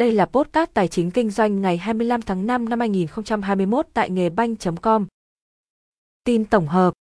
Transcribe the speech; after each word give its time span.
Đây 0.00 0.12
là 0.12 0.26
podcast 0.26 0.70
tài 0.74 0.88
chính 0.88 1.10
kinh 1.10 1.30
doanh 1.30 1.60
ngày 1.60 1.76
25 1.76 2.22
tháng 2.22 2.46
5 2.46 2.68
năm 2.68 2.80
2021 2.80 3.86
tại 3.94 4.10
nghề 4.10 4.30
banh.com. 4.30 5.06
Tin 6.24 6.44
tổng 6.44 6.68
hợp 6.68 6.94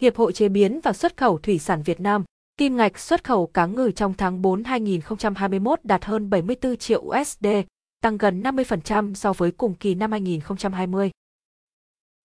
Hiệp 0.00 0.16
hội 0.16 0.32
Chế 0.32 0.48
biến 0.48 0.80
và 0.80 0.92
Xuất 0.92 1.16
khẩu 1.16 1.38
Thủy 1.38 1.58
sản 1.58 1.82
Việt 1.82 2.00
Nam 2.00 2.24
Kim 2.56 2.76
ngạch 2.76 2.98
xuất 2.98 3.24
khẩu 3.24 3.46
cá 3.46 3.66
ngừ 3.66 3.90
trong 3.90 4.14
tháng 4.14 4.42
4 4.42 4.64
2021 4.64 5.84
đạt 5.84 6.04
hơn 6.04 6.30
74 6.30 6.76
triệu 6.76 7.00
USD, 7.00 7.46
tăng 8.00 8.18
gần 8.18 8.42
50% 8.42 9.14
so 9.14 9.32
với 9.32 9.50
cùng 9.50 9.74
kỳ 9.74 9.94
năm 9.94 10.12
2020. 10.12 11.10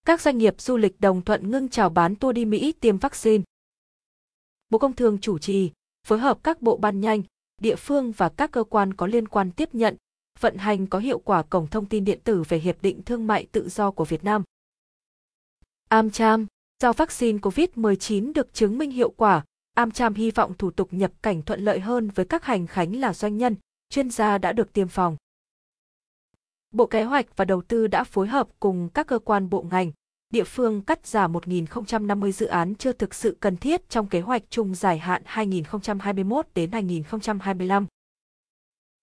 Các 0.05 0.21
doanh 0.21 0.38
nghiệp 0.38 0.62
du 0.62 0.78
lịch 0.78 1.00
đồng 1.00 1.21
thuận 1.21 1.52
ngưng 1.52 1.70
chào 1.70 1.89
bán 1.89 2.16
tour 2.16 2.36
đi 2.36 2.46
Mỹ 2.46 2.73
tiêm 2.80 2.98
vaccine. 2.98 3.44
Bộ 4.70 4.78
Công 4.80 4.94
Thương 4.94 5.20
chủ 5.20 5.38
trì, 5.38 5.71
phối 6.08 6.20
hợp 6.20 6.44
các 6.44 6.62
bộ 6.62 6.78
ban 6.78 7.02
nhanh, 7.02 7.21
địa 7.62 7.75
phương 7.75 8.12
và 8.12 8.30
các 8.30 8.52
cơ 8.52 8.64
quan 8.64 8.94
có 8.94 9.07
liên 9.07 9.27
quan 9.27 9.52
tiếp 9.52 9.75
nhận, 9.75 9.96
vận 10.39 10.57
hành 10.57 10.88
có 10.88 11.00
hiệu 11.00 11.20
quả 11.20 11.44
cổng 11.44 11.68
thông 11.68 11.85
tin 11.85 12.05
điện 12.05 12.20
tử 12.23 12.44
về 12.49 12.58
Hiệp 12.58 12.81
định 12.81 13.04
Thương 13.04 13.27
mại 13.27 13.45
Tự 13.52 13.70
do 13.70 13.91
của 13.91 14.05
Việt 14.05 14.23
Nam. 14.23 14.44
AmCham, 15.90 16.48
do 16.82 16.94
vaccine 16.94 17.38
COVID-19 17.38 18.34
được 18.34 18.54
chứng 18.54 18.77
minh 18.77 18.91
hiệu 18.91 19.09
quả, 19.09 19.45
AmCham 19.73 20.13
hy 20.13 20.32
vọng 20.32 20.54
thủ 20.58 20.71
tục 20.71 20.88
nhập 20.91 21.12
cảnh 21.21 21.41
thuận 21.41 21.62
lợi 21.62 21.80
hơn 21.80 22.09
với 22.09 22.26
các 22.26 22.45
hành 22.45 22.68
khánh 22.68 22.95
là 22.95 23.13
doanh 23.13 23.38
nhân, 23.38 23.55
chuyên 23.90 24.09
gia 24.09 24.38
đã 24.38 24.52
được 24.52 24.73
tiêm 24.73 24.88
phòng. 24.88 25.18
Bộ 26.71 26.85
Kế 26.85 27.04
hoạch 27.04 27.38
và 27.38 27.46
Đầu 27.46 27.62
tư 27.62 27.88
đã 27.88 28.04
phối 28.04 28.27
hợp 28.27 28.49
cùng 28.59 28.90
các 28.93 29.07
cơ 29.07 29.20
quan 29.20 29.49
bộ 29.49 29.66
ngành, 29.71 29.91
địa 30.31 30.44
phương 30.44 30.81
cắt 30.81 31.08
giảm 31.08 31.34
1.050 31.34 32.31
dự 32.31 32.45
án 32.45 32.76
chưa 32.76 32.91
thực 32.91 33.13
sự 33.13 33.38
cần 33.40 33.58
thiết 33.58 33.90
trong 33.90 34.08
kế 34.08 34.21
hoạch 34.21 34.44
chung 34.49 34.76
dài 34.76 34.99
hạn 34.99 35.21
2021 35.26 36.45
đến 36.55 36.71
2025. 36.71 37.85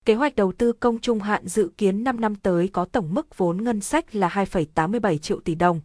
Kế 0.04 0.14
hoạch 0.14 0.36
đầu 0.36 0.52
tư 0.52 0.72
công 0.72 0.98
trung 0.98 1.20
hạn 1.20 1.48
dự 1.48 1.70
kiến 1.78 2.04
5 2.04 2.20
năm 2.20 2.34
tới 2.34 2.68
có 2.68 2.84
tổng 2.84 3.14
mức 3.14 3.38
vốn 3.38 3.64
ngân 3.64 3.80
sách 3.80 4.14
là 4.14 4.28
2,87 4.28 5.18
triệu 5.18 5.40
tỷ 5.40 5.54
đồng, 5.54 5.80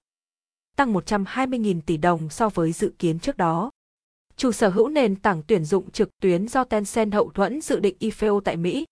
tăng 0.75 0.93
120.000 0.93 1.81
tỷ 1.85 1.97
đồng 1.97 2.29
so 2.29 2.49
với 2.49 2.71
dự 2.71 2.93
kiến 2.99 3.19
trước 3.19 3.37
đó. 3.37 3.71
Chủ 4.35 4.51
sở 4.51 4.69
hữu 4.69 4.87
nền 4.87 5.15
tảng 5.15 5.43
tuyển 5.47 5.65
dụng 5.65 5.91
trực 5.91 6.09
tuyến 6.21 6.47
do 6.47 6.63
Tencent 6.63 7.13
hậu 7.13 7.29
thuẫn 7.29 7.61
dự 7.61 7.79
định 7.79 7.95
IFO 7.99 8.39
tại 8.39 8.57
Mỹ. 8.57 8.85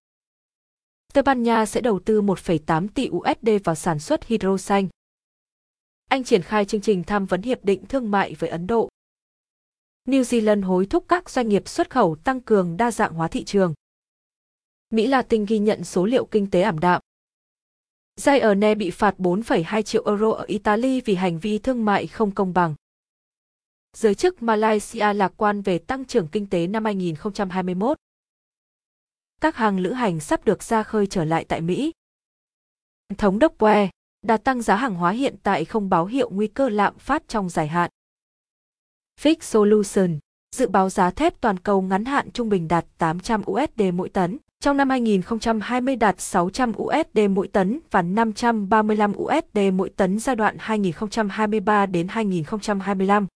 Tây 1.13 1.23
Ban 1.23 1.43
Nha 1.43 1.65
sẽ 1.65 1.81
đầu 1.81 1.99
tư 1.99 2.21
1,8 2.21 2.87
tỷ 2.87 3.09
USD 3.09 3.49
vào 3.63 3.75
sản 3.75 3.99
xuất 3.99 4.25
hydro 4.25 4.57
xanh. 4.57 4.87
Anh 6.11 6.23
triển 6.23 6.41
khai 6.41 6.65
chương 6.65 6.81
trình 6.81 7.03
tham 7.03 7.25
vấn 7.25 7.41
hiệp 7.41 7.65
định 7.65 7.85
thương 7.85 8.11
mại 8.11 8.35
với 8.35 8.49
Ấn 8.49 8.67
Độ. 8.67 8.89
New 10.05 10.21
Zealand 10.21 10.63
hối 10.63 10.85
thúc 10.85 11.05
các 11.07 11.29
doanh 11.29 11.49
nghiệp 11.49 11.67
xuất 11.67 11.89
khẩu 11.89 12.15
tăng 12.15 12.41
cường 12.41 12.77
đa 12.77 12.91
dạng 12.91 13.13
hóa 13.13 13.27
thị 13.27 13.43
trường. 13.43 13.73
Mỹ 14.89 15.07
Latin 15.07 15.45
ghi 15.45 15.59
nhận 15.59 15.83
số 15.83 16.05
liệu 16.05 16.25
kinh 16.25 16.51
tế 16.51 16.61
ảm 16.61 16.79
đạm. 16.79 17.01
Ryanair 18.15 18.77
bị 18.77 18.89
phạt 18.89 19.15
4,2 19.17 19.81
triệu 19.81 20.05
euro 20.05 20.31
ở 20.31 20.43
Italy 20.43 21.01
vì 21.01 21.15
hành 21.15 21.39
vi 21.39 21.57
thương 21.57 21.85
mại 21.85 22.07
không 22.07 22.31
công 22.31 22.53
bằng. 22.53 22.75
Giới 23.97 24.15
chức 24.15 24.41
Malaysia 24.41 25.13
lạc 25.13 25.33
quan 25.37 25.61
về 25.61 25.79
tăng 25.79 26.05
trưởng 26.05 26.27
kinh 26.27 26.49
tế 26.49 26.67
năm 26.67 26.85
2021. 26.85 27.97
Các 29.41 29.55
hàng 29.55 29.79
lữ 29.79 29.93
hành 29.93 30.19
sắp 30.19 30.45
được 30.45 30.63
ra 30.63 30.83
khơi 30.83 31.07
trở 31.07 31.25
lại 31.25 31.45
tại 31.49 31.61
Mỹ. 31.61 31.91
Thống 33.17 33.39
đốc 33.39 33.57
Que, 33.57 33.89
đà 34.21 34.37
tăng 34.37 34.61
giá 34.61 34.75
hàng 34.75 34.95
hóa 34.95 35.11
hiện 35.11 35.35
tại 35.43 35.65
không 35.65 35.89
báo 35.89 36.05
hiệu 36.05 36.29
nguy 36.29 36.47
cơ 36.47 36.69
lạm 36.69 36.97
phát 36.97 37.23
trong 37.27 37.49
dài 37.49 37.67
hạn. 37.67 37.89
Fix 39.21 39.35
Solution, 39.41 40.19
dự 40.55 40.67
báo 40.67 40.89
giá 40.89 41.11
thép 41.11 41.41
toàn 41.41 41.57
cầu 41.57 41.81
ngắn 41.81 42.05
hạn 42.05 42.31
trung 42.31 42.49
bình 42.49 42.67
đạt 42.67 42.85
800 42.97 43.41
USD 43.51 43.81
mỗi 43.93 44.09
tấn, 44.09 44.37
trong 44.59 44.77
năm 44.77 44.89
2020 44.89 45.95
đạt 45.95 46.21
600 46.21 46.71
USD 46.77 47.19
mỗi 47.29 47.47
tấn 47.47 47.79
và 47.91 48.01
535 48.01 49.13
USD 49.17 49.59
mỗi 49.73 49.89
tấn 49.89 50.19
giai 50.19 50.35
đoạn 50.35 50.55
2023 50.59 51.85
đến 51.85 52.07
2025. 52.07 53.27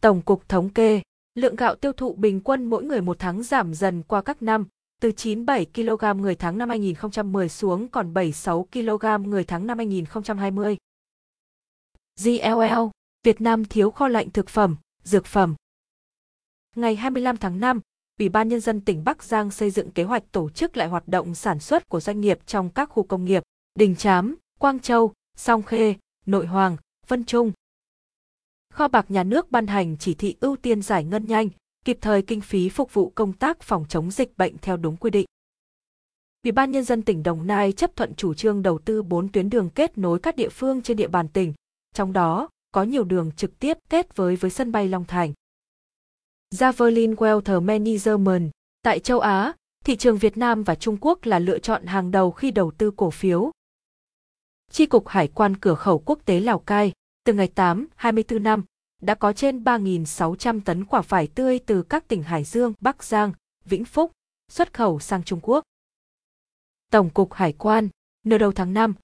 Tổng 0.00 0.22
cục 0.22 0.48
thống 0.48 0.68
kê, 0.68 1.02
lượng 1.34 1.56
gạo 1.56 1.74
tiêu 1.74 1.92
thụ 1.92 2.14
bình 2.14 2.40
quân 2.40 2.64
mỗi 2.64 2.84
người 2.84 3.00
một 3.00 3.16
tháng 3.18 3.42
giảm 3.42 3.74
dần 3.74 4.02
qua 4.02 4.22
các 4.22 4.42
năm, 4.42 4.66
từ 5.02 5.12
97 5.12 5.66
kg 5.74 6.20
người 6.20 6.34
tháng 6.34 6.58
năm 6.58 6.68
2010 6.68 7.48
xuống 7.48 7.88
còn 7.88 8.14
76 8.14 8.66
kg 8.72 9.30
người 9.30 9.44
tháng 9.44 9.66
năm 9.66 9.78
2020. 9.78 10.76
GLL, 12.24 12.88
Việt 13.24 13.40
Nam 13.40 13.64
thiếu 13.64 13.90
kho 13.90 14.08
lạnh 14.08 14.30
thực 14.30 14.48
phẩm, 14.48 14.76
dược 15.04 15.26
phẩm. 15.26 15.54
Ngày 16.76 16.96
25 16.96 17.36
tháng 17.36 17.60
5, 17.60 17.80
Ủy 18.18 18.28
ban 18.28 18.48
Nhân 18.48 18.60
dân 18.60 18.80
tỉnh 18.80 19.04
Bắc 19.04 19.22
Giang 19.22 19.50
xây 19.50 19.70
dựng 19.70 19.90
kế 19.90 20.04
hoạch 20.04 20.32
tổ 20.32 20.50
chức 20.50 20.76
lại 20.76 20.88
hoạt 20.88 21.08
động 21.08 21.34
sản 21.34 21.60
xuất 21.60 21.88
của 21.88 22.00
doanh 22.00 22.20
nghiệp 22.20 22.38
trong 22.46 22.70
các 22.70 22.90
khu 22.90 23.02
công 23.02 23.24
nghiệp, 23.24 23.42
Đình 23.74 23.96
Chám, 23.96 24.36
Quang 24.58 24.80
Châu, 24.80 25.12
Song 25.36 25.62
Khê, 25.62 25.94
Nội 26.26 26.46
Hoàng, 26.46 26.76
Vân 27.08 27.24
Trung. 27.24 27.52
Kho 28.72 28.88
bạc 28.88 29.10
nhà 29.10 29.24
nước 29.24 29.50
ban 29.50 29.66
hành 29.66 29.96
chỉ 29.96 30.14
thị 30.14 30.36
ưu 30.40 30.56
tiên 30.56 30.82
giải 30.82 31.04
ngân 31.04 31.26
nhanh, 31.26 31.48
kịp 31.88 31.98
thời 32.00 32.22
kinh 32.22 32.40
phí 32.40 32.68
phục 32.68 32.94
vụ 32.94 33.12
công 33.14 33.32
tác 33.32 33.60
phòng 33.60 33.84
chống 33.88 34.10
dịch 34.10 34.38
bệnh 34.38 34.58
theo 34.58 34.76
đúng 34.76 34.96
quy 34.96 35.10
định. 35.10 35.26
Ủy 36.44 36.52
ban 36.52 36.70
Nhân 36.70 36.84
dân 36.84 37.02
tỉnh 37.02 37.22
Đồng 37.22 37.46
Nai 37.46 37.72
chấp 37.72 37.96
thuận 37.96 38.14
chủ 38.14 38.34
trương 38.34 38.62
đầu 38.62 38.78
tư 38.78 39.02
4 39.02 39.28
tuyến 39.28 39.50
đường 39.50 39.70
kết 39.70 39.98
nối 39.98 40.18
các 40.18 40.36
địa 40.36 40.48
phương 40.48 40.82
trên 40.82 40.96
địa 40.96 41.08
bàn 41.08 41.28
tỉnh, 41.28 41.54
trong 41.94 42.12
đó 42.12 42.48
có 42.72 42.82
nhiều 42.82 43.04
đường 43.04 43.30
trực 43.36 43.58
tiếp 43.58 43.78
kết 43.90 44.16
với 44.16 44.36
với 44.36 44.50
sân 44.50 44.72
bay 44.72 44.88
Long 44.88 45.04
Thành. 45.04 45.32
Javelin 46.54 47.14
Wealth 47.14 47.62
Management 47.62 48.50
Tại 48.82 49.00
châu 49.00 49.20
Á, 49.20 49.52
thị 49.84 49.96
trường 49.96 50.18
Việt 50.18 50.36
Nam 50.36 50.62
và 50.62 50.74
Trung 50.74 50.96
Quốc 51.00 51.26
là 51.26 51.38
lựa 51.38 51.58
chọn 51.58 51.86
hàng 51.86 52.10
đầu 52.10 52.30
khi 52.30 52.50
đầu 52.50 52.70
tư 52.70 52.90
cổ 52.96 53.10
phiếu. 53.10 53.50
Chi 54.70 54.86
cục 54.86 55.08
Hải 55.08 55.28
quan 55.28 55.56
cửa 55.56 55.74
khẩu 55.74 55.98
quốc 55.98 56.18
tế 56.24 56.40
Lào 56.40 56.58
Cai, 56.58 56.92
từ 57.24 57.32
ngày 57.32 57.48
8, 57.48 57.86
24 57.96 58.42
năm, 58.42 58.64
đã 59.02 59.14
có 59.14 59.32
trên 59.32 59.64
3.600 59.64 60.60
tấn 60.64 60.84
quả 60.84 61.00
vải 61.00 61.26
tươi 61.26 61.58
từ 61.66 61.82
các 61.82 62.08
tỉnh 62.08 62.22
Hải 62.22 62.44
Dương, 62.44 62.72
Bắc 62.80 63.04
Giang, 63.04 63.32
Vĩnh 63.64 63.84
Phúc, 63.84 64.12
xuất 64.48 64.74
khẩu 64.74 65.00
sang 65.00 65.22
Trung 65.22 65.40
Quốc. 65.42 65.64
Tổng 66.90 67.10
cục 67.10 67.32
Hải 67.32 67.52
quan, 67.52 67.88
nửa 68.24 68.38
đầu 68.38 68.52
tháng 68.52 68.74
5, 68.74 68.94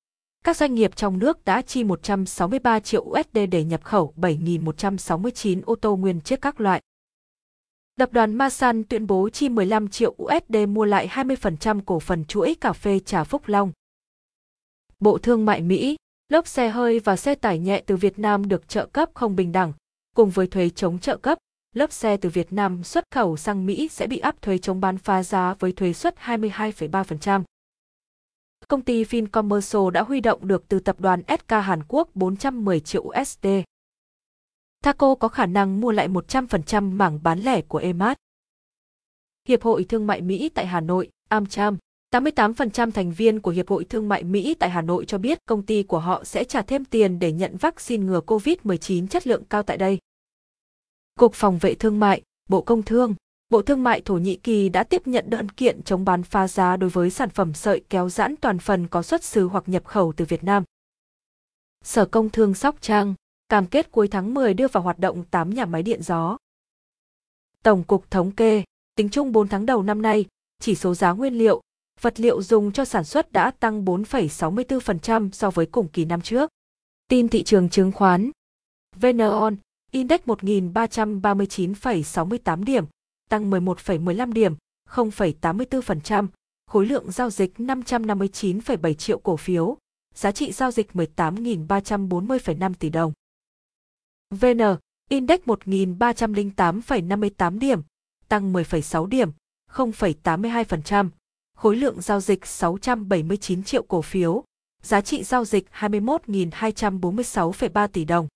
các 0.45 0.57
doanh 0.57 0.75
nghiệp 0.75 0.97
trong 0.97 1.19
nước 1.19 1.45
đã 1.45 1.63
chi 1.63 1.85
163 1.85 2.81
triệu 2.81 3.03
USD 3.03 3.39
để 3.51 3.65
nhập 3.65 3.85
khẩu 3.85 4.13
7.169 4.17 5.61
ô 5.67 5.75
tô 5.75 5.97
nguyên 5.97 6.21
chiếc 6.21 6.41
các 6.41 6.61
loại. 6.61 6.83
Tập 7.99 8.13
đoàn 8.13 8.35
Masan 8.35 8.85
tuyên 8.85 9.07
bố 9.07 9.29
chi 9.29 9.49
15 9.49 9.89
triệu 9.89 10.15
USD 10.23 10.57
mua 10.69 10.85
lại 10.85 11.09
20% 11.09 11.81
cổ 11.87 12.01
phần 12.01 12.25
chuỗi 12.25 12.57
cà 12.61 12.73
phê 12.73 13.01
Trà 13.01 13.25
Phúc 13.25 13.43
Long. 13.47 13.73
Bộ 15.01 15.19
Thương 15.19 15.45
mại 15.45 15.63
Mỹ, 15.63 15.97
lốp 16.29 16.47
xe 16.47 16.69
hơi 16.69 16.99
và 16.99 17.17
xe 17.17 17.35
tải 17.35 17.59
nhẹ 17.59 17.83
từ 17.87 17.97
Việt 17.97 18.19
Nam 18.19 18.49
được 18.49 18.69
trợ 18.69 18.87
cấp 18.87 19.11
không 19.15 19.37
bình 19.37 19.53
đẳng, 19.53 19.73
cùng 20.15 20.31
với 20.31 20.47
thuế 20.47 20.71
chống 20.71 20.99
trợ 20.99 21.17
cấp, 21.17 21.39
lốp 21.75 21.93
xe 21.93 22.17
từ 22.17 22.29
Việt 22.29 22.53
Nam 22.53 22.85
xuất 22.85 23.05
khẩu 23.15 23.37
sang 23.37 23.67
Mỹ 23.67 23.89
sẽ 23.89 24.07
bị 24.07 24.19
áp 24.19 24.43
thuế 24.43 24.59
chống 24.59 24.81
bán 24.81 24.99
phá 24.99 25.23
giá 25.23 25.55
với 25.55 25.73
thuế 25.73 25.93
suất 25.93 26.17
22,3%. 26.17 27.43
Công 28.69 28.83
ty 28.83 29.05
Fincommercial 29.05 29.91
đã 29.91 30.03
huy 30.03 30.21
động 30.21 30.49
được 30.49 30.69
từ 30.69 30.81
tập 30.81 31.01
đoàn 31.01 31.23
SK 31.29 31.51
Hàn 31.51 31.83
Quốc 31.89 32.09
410 32.15 32.81
triệu 32.81 33.03
USD. 33.03 33.47
Thaco 34.83 35.15
có 35.15 35.29
khả 35.29 35.47
năng 35.47 35.81
mua 35.81 35.93
lại 35.93 36.09
100% 36.09 36.91
mảng 36.91 37.23
bán 37.23 37.41
lẻ 37.41 37.63
của 37.63 37.79
Emart. 37.79 38.19
Hiệp 39.49 39.63
hội 39.63 39.85
Thương 39.85 40.07
mại 40.07 40.21
Mỹ 40.21 40.49
tại 40.49 40.67
Hà 40.67 40.81
Nội, 40.81 41.11
AmCham, 41.29 41.79
88% 42.15 42.91
thành 42.91 43.13
viên 43.13 43.41
của 43.41 43.51
Hiệp 43.51 43.69
hội 43.69 43.85
Thương 43.85 44.09
mại 44.09 44.25
Mỹ 44.25 44.55
tại 44.59 44.71
Hà 44.71 44.83
Nội 44.83 45.05
cho 45.05 45.19
biết 45.19 45.39
công 45.47 45.63
ty 45.63 45.83
của 45.83 45.99
họ 45.99 46.25
sẽ 46.25 46.45
trả 46.45 46.63
thêm 46.63 46.85
tiền 46.85 47.19
để 47.19 47.33
nhận 47.33 47.57
vaccine 47.57 48.05
ngừa 48.05 48.21
COVID-19 48.27 49.07
chất 49.07 49.27
lượng 49.27 49.45
cao 49.45 49.63
tại 49.63 49.77
đây. 49.77 49.99
Cục 51.19 51.35
Phòng 51.35 51.59
vệ 51.59 51.75
Thương 51.75 52.01
mại, 52.01 52.23
Bộ 52.49 52.61
Công 52.61 52.83
Thương, 52.83 53.15
Bộ 53.49 53.63
Thương 53.63 53.83
mại 53.83 54.01
Thổ 54.01 54.15
Nhĩ 54.15 54.37
Kỳ 54.37 54.69
đã 54.69 54.85
tiếp 54.85 55.07
nhận 55.07 55.31
đơn 55.31 55.49
kiện 55.49 55.83
chống 55.83 56.05
bán 56.05 56.23
phá 56.23 56.49
giá 56.49 56.77
đối 56.77 56.91
với 56.91 57.11
sản 57.11 57.31
phẩm 57.31 57.55
sợi 57.55 57.81
kéo 57.91 58.09
giãn 58.09 58.37
toàn 58.37 58.59
phần 58.59 58.89
có 58.89 59.03
xuất 59.03 59.25
xứ 59.25 59.47
hoặc 59.47 59.65
nhập 59.67 59.85
khẩu 59.85 60.13
từ 60.17 60.25
Việt 60.25 60.45
Nam. 60.45 60.65
Sở 61.85 62.05
Công 62.05 62.31
Thương 62.31 62.55
Sóc 62.55 62.77
Trăng 62.81 63.15
cam 63.49 63.67
kết 63.67 63.93
cuối 63.93 64.09
tháng 64.09 64.35
10 64.35 64.55
đưa 64.55 64.69
vào 64.69 64.83
hoạt 64.83 64.99
động 64.99 65.25
8 65.31 65.51
nhà 65.51 65.65
máy 65.65 65.83
điện 65.83 66.03
gió. 66.03 66.37
Tổng 67.63 67.85
cục 67.85 68.11
Thống 68.11 68.33
kê, 68.33 68.65
tính 68.95 69.09
chung 69.09 69.33
4 69.33 69.49
tháng 69.49 69.67
đầu 69.67 69.83
năm 69.83 70.03
nay, 70.03 70.25
chỉ 70.61 70.75
số 70.75 70.95
giá 70.95 71.13
nguyên 71.13 71.39
liệu, 71.39 71.61
vật 72.05 72.21
liệu 72.21 72.43
dùng 72.43 72.73
cho 72.73 72.85
sản 72.85 73.05
xuất 73.05 73.33
đã 73.33 73.51
tăng 73.51 73.85
4,64% 73.85 75.31
so 75.31 75.51
với 75.51 75.67
cùng 75.67 75.89
kỳ 75.89 76.05
năm 76.05 76.21
trước. 76.21 76.51
Tin 77.09 77.29
thị 77.29 77.43
trường 77.43 77.69
chứng 77.69 77.93
khoán 77.93 78.31
VNON, 78.97 79.57
Index 79.91 80.21
1.339,68 80.21 82.65
điểm, 82.65 82.85
tăng 83.31 83.51
11,15 83.51 84.33
điểm, 84.33 84.55
0,84%, 84.91 86.27
khối 86.67 86.87
lượng 86.87 87.11
giao 87.11 87.31
dịch 87.31 87.53
559,7 87.59 88.95
triệu 88.95 89.19
cổ 89.19 89.37
phiếu, 89.37 89.77
giá 90.15 90.33
trị 90.33 90.53
giao 90.53 90.71
dịch 90.71 90.91
18.340,5 90.93 92.75
tỷ 92.79 92.91
đồng. 92.91 93.13
VN, 94.31 94.61
Index 95.09 95.41
1.308,58 95.41 97.59
điểm, 97.59 97.83
tăng 98.29 98.53
10,6 98.53 99.07
điểm, 99.07 99.31
0,82%, 99.71 101.09
khối 101.55 101.77
lượng 101.77 102.01
giao 102.01 102.21
dịch 102.21 102.47
679 102.47 103.63
triệu 103.63 103.83
cổ 103.83 104.03
phiếu, 104.03 104.45
giá 104.83 105.01
trị 105.01 105.25
giao 105.25 105.45
dịch 105.45 105.67
21.246,3 105.73 107.89
tỷ 107.89 108.05
đồng. 108.05 108.29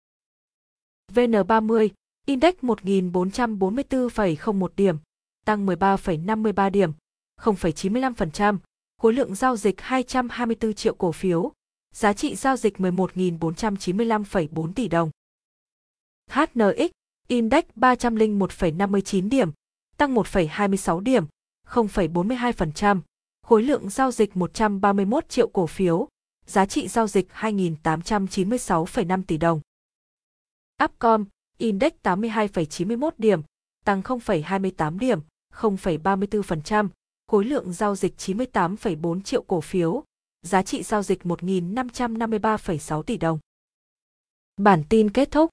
VN30, 1.15 1.89
Index 2.27 2.55
1.444,01 2.63 4.69
điểm, 4.77 4.97
tăng 5.47 5.67
13,53 5.67 6.71
điểm, 6.71 6.93
0,95%, 7.41 8.59
khối 8.99 9.13
lượng 9.13 9.35
giao 9.35 9.57
dịch 9.57 9.81
224 9.81 10.75
triệu 10.75 10.95
cổ 10.95 11.13
phiếu, 11.13 11.53
giá 11.95 12.13
trị 12.13 12.35
giao 12.35 12.57
dịch 12.57 12.77
11.495,4 12.77 14.73
tỷ 14.73 14.89
đồng. 14.89 15.11
HNX, 16.31 16.91
Index 17.29 17.65
301,59 17.77 19.29
điểm, 19.29 19.51
tăng 19.97 20.15
1,26 20.15 21.01
điểm, 21.01 21.25
0,42%, 21.71 23.01
khối 23.47 23.63
lượng 23.63 23.91
giao 23.91 24.11
dịch 24.11 24.37
131 24.37 25.29
triệu 25.29 25.49
cổ 25.49 25.67
phiếu, 25.67 26.09
giá 26.47 26.67
trị 26.67 26.89
giao 26.89 27.07
dịch 27.07 27.29
2.896,5 27.33 29.23
tỷ 29.27 29.37
đồng. 29.37 29.61
Upcom, 30.85 31.25
Index 31.59 31.93
82,91 32.03 33.11
điểm, 33.19 33.43
tăng 33.85 34.03
0,28 34.03 34.99
điểm, 34.99 35.21
0,34%, 35.55 36.89
khối 37.29 37.45
lượng 37.45 37.73
giao 37.73 37.97
dịch 37.97 38.15
98,4 38.19 39.23
triệu 39.23 39.43
cổ 39.43 39.61
phiếu, 39.61 40.05
giá 40.43 40.63
trị 40.63 40.83
giao 40.83 41.03
dịch 41.03 41.23
1.553,6 41.23 43.03
tỷ 43.03 43.17
đồng. 43.17 43.39
Bản 44.57 44.83
tin 44.89 45.11
kết 45.11 45.31
thúc 45.31 45.51